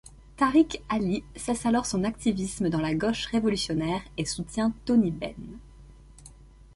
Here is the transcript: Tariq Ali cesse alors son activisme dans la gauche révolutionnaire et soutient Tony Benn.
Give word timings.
Tariq 0.35 0.79
Ali 0.89 1.23
cesse 1.35 1.67
alors 1.67 1.85
son 1.85 2.03
activisme 2.03 2.69
dans 2.71 2.81
la 2.81 2.95
gauche 2.95 3.27
révolutionnaire 3.27 4.01
et 4.17 4.25
soutient 4.25 4.73
Tony 4.85 5.11
Benn. 5.11 5.59